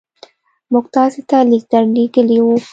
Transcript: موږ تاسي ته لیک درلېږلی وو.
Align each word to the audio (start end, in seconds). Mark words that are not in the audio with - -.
موږ 0.71 0.85
تاسي 0.95 1.21
ته 1.29 1.37
لیک 1.49 1.63
درلېږلی 1.71 2.39
وو. 2.41 2.55